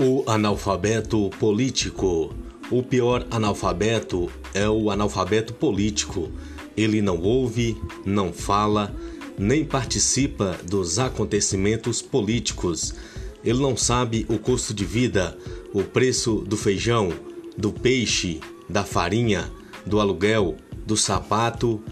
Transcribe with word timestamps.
O 0.00 0.22
analfabeto 0.28 1.28
político. 1.40 2.32
O 2.70 2.84
pior 2.84 3.26
analfabeto 3.32 4.30
é 4.54 4.68
o 4.68 4.92
analfabeto 4.92 5.52
político. 5.52 6.30
Ele 6.76 7.02
não 7.02 7.20
ouve, 7.20 7.76
não 8.06 8.32
fala, 8.32 8.94
nem 9.36 9.64
participa 9.64 10.56
dos 10.64 11.00
acontecimentos 11.00 12.00
políticos. 12.00 12.94
Ele 13.42 13.58
não 13.58 13.76
sabe 13.76 14.24
o 14.28 14.38
custo 14.38 14.72
de 14.72 14.84
vida, 14.84 15.36
o 15.74 15.82
preço 15.82 16.44
do 16.46 16.56
feijão, 16.56 17.12
do 17.56 17.72
peixe, 17.72 18.38
da 18.68 18.84
farinha, 18.84 19.50
do 19.84 19.98
aluguel, 19.98 20.54
do 20.86 20.96
sapato 20.96 21.82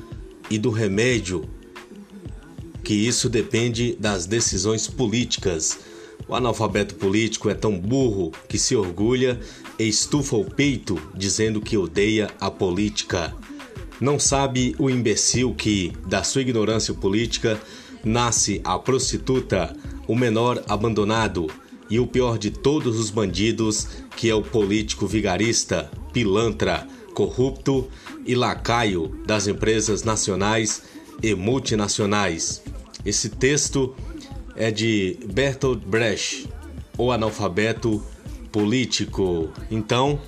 e 0.48 0.60
do 0.60 0.70
remédio. 0.70 1.42
Que 2.84 2.94
isso 2.94 3.28
depende 3.28 3.96
das 3.98 4.26
decisões 4.26 4.86
políticas. 4.86 5.95
O 6.28 6.34
analfabeto 6.34 6.96
político 6.96 7.48
é 7.48 7.54
tão 7.54 7.78
burro 7.78 8.32
que 8.48 8.58
se 8.58 8.74
orgulha 8.74 9.38
e 9.78 9.84
estufa 9.84 10.36
o 10.36 10.44
peito 10.44 11.00
dizendo 11.14 11.60
que 11.60 11.76
odeia 11.76 12.30
a 12.40 12.50
política. 12.50 13.32
Não 14.00 14.18
sabe 14.18 14.74
o 14.78 14.90
imbecil 14.90 15.54
que, 15.54 15.92
da 16.06 16.22
sua 16.22 16.42
ignorância 16.42 16.92
política, 16.92 17.58
nasce 18.04 18.60
a 18.64 18.78
prostituta, 18.78 19.74
o 20.06 20.14
menor 20.14 20.62
abandonado 20.68 21.46
e 21.88 22.00
o 22.00 22.06
pior 22.06 22.38
de 22.38 22.50
todos 22.50 22.98
os 22.98 23.10
bandidos, 23.10 23.86
que 24.16 24.28
é 24.28 24.34
o 24.34 24.42
político 24.42 25.06
vigarista, 25.06 25.90
pilantra, 26.12 26.86
corrupto 27.14 27.88
e 28.26 28.34
lacaio 28.34 29.16
das 29.24 29.46
empresas 29.46 30.02
nacionais 30.02 30.82
e 31.22 31.34
multinacionais. 31.34 32.62
Esse 33.04 33.28
texto 33.28 33.94
é 34.56 34.70
de 34.70 35.18
Bertolt 35.32 35.84
Brecht, 35.84 36.48
o 36.96 37.12
analfabeto 37.12 38.02
político. 38.50 39.50
Então, 39.70 40.18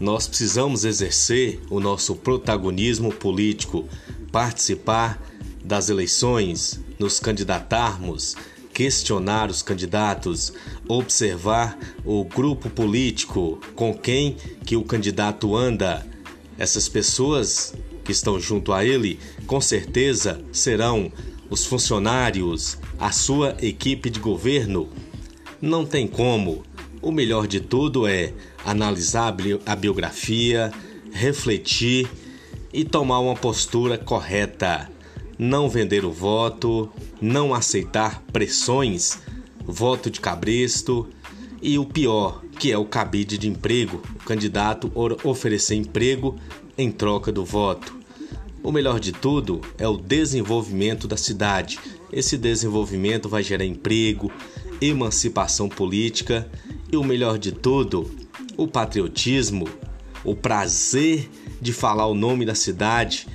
nós 0.00 0.26
precisamos 0.26 0.84
exercer 0.84 1.60
o 1.70 1.78
nosso 1.78 2.16
protagonismo 2.16 3.12
político, 3.12 3.86
participar 4.32 5.22
das 5.62 5.88
eleições, 5.88 6.80
nos 6.98 7.20
candidatarmos, 7.20 8.36
questionar 8.72 9.50
os 9.50 9.62
candidatos, 9.62 10.52
observar 10.88 11.78
o 12.04 12.24
grupo 12.24 12.68
político 12.70 13.60
com 13.74 13.94
quem 13.94 14.36
que 14.64 14.76
o 14.76 14.84
candidato 14.84 15.54
anda. 15.54 16.04
Essas 16.58 16.88
pessoas 16.88 17.74
que 18.04 18.12
estão 18.12 18.38
junto 18.38 18.72
a 18.72 18.84
ele, 18.84 19.18
com 19.46 19.60
certeza 19.60 20.44
serão 20.52 21.12
os 21.50 21.64
funcionários, 21.64 22.78
a 22.98 23.12
sua 23.12 23.56
equipe 23.60 24.10
de 24.10 24.20
governo. 24.20 24.88
Não 25.60 25.84
tem 25.84 26.06
como. 26.06 26.62
O 27.00 27.12
melhor 27.12 27.46
de 27.46 27.60
tudo 27.60 28.06
é 28.06 28.32
analisar 28.64 29.34
a 29.66 29.76
biografia, 29.76 30.72
refletir 31.12 32.08
e 32.72 32.84
tomar 32.84 33.20
uma 33.20 33.34
postura 33.34 33.96
correta. 33.96 34.90
Não 35.38 35.68
vender 35.68 36.04
o 36.04 36.12
voto, 36.12 36.90
não 37.20 37.52
aceitar 37.54 38.22
pressões, 38.32 39.18
voto 39.64 40.10
de 40.10 40.20
cabresto 40.20 41.08
e 41.60 41.78
o 41.78 41.84
pior, 41.84 42.42
que 42.58 42.70
é 42.70 42.78
o 42.78 42.84
cabide 42.84 43.38
de 43.38 43.48
emprego, 43.48 44.02
o 44.14 44.24
candidato 44.24 44.92
oferecer 45.24 45.74
emprego 45.74 46.36
em 46.76 46.90
troca 46.90 47.32
do 47.32 47.44
voto. 47.44 48.03
O 48.64 48.72
melhor 48.72 48.98
de 48.98 49.12
tudo 49.12 49.60
é 49.76 49.86
o 49.86 49.98
desenvolvimento 49.98 51.06
da 51.06 51.18
cidade. 51.18 51.78
Esse 52.10 52.38
desenvolvimento 52.38 53.28
vai 53.28 53.42
gerar 53.42 53.66
emprego, 53.66 54.32
emancipação 54.80 55.68
política 55.68 56.50
e 56.90 56.96
o 56.96 57.04
melhor 57.04 57.36
de 57.36 57.52
tudo, 57.52 58.10
o 58.56 58.66
patriotismo, 58.66 59.68
o 60.24 60.34
prazer 60.34 61.28
de 61.60 61.74
falar 61.74 62.06
o 62.06 62.14
nome 62.14 62.46
da 62.46 62.54
cidade 62.54 63.28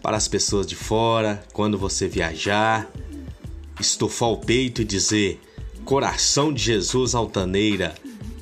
para 0.00 0.16
as 0.16 0.28
pessoas 0.28 0.64
de 0.64 0.76
fora, 0.76 1.42
quando 1.52 1.76
você 1.76 2.06
viajar, 2.06 2.88
estufar 3.80 4.28
o 4.28 4.36
peito 4.36 4.82
e 4.82 4.84
dizer: 4.84 5.40
Coração 5.84 6.52
de 6.52 6.62
Jesus 6.62 7.12
Altaneira 7.12 7.92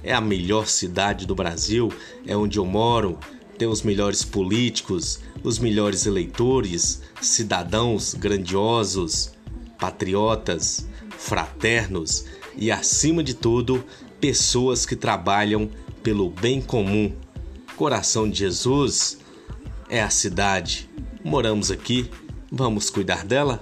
é 0.03 0.13
a 0.13 0.21
melhor 0.21 0.67
cidade 0.67 1.27
do 1.27 1.35
Brasil, 1.35 1.91
é 2.27 2.37
onde 2.37 2.59
eu 2.59 2.67
moro, 2.67 3.19
tem 3.59 3.69
os 3.69 3.83
melhores 3.83 4.25
políticos, 4.25 5.21
os 5.43 5.59
melhores 5.59 6.07
eleitores, 6.07 7.03
cidadãos 7.21 8.15
grandiosos, 8.15 9.33
patriotas, 9.79 10.87
fraternos 11.19 12.25
e, 12.57 12.71
acima 12.71 13.23
de 13.23 13.35
tudo, 13.35 13.85
pessoas 14.21 14.87
que 14.87 14.97
trabalham 14.97 15.69
pelo 16.03 16.31
bem 16.31 16.61
comum. 16.61 17.15
Coração 17.77 18.29
de 18.29 18.39
Jesus 18.39 19.19
é 19.89 20.03
a 20.03 20.11
cidade. 20.11 20.89
Moramos 21.23 21.71
aqui, 21.71 22.11
vamos 22.51 22.91
cuidar 22.91 23.25
dela? 23.25 23.61